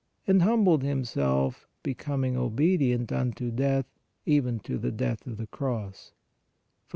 [0.27, 3.85] and humbled Himself, becoming obedient unto death,
[4.25, 6.17] even to the death of the Cross" (Phil.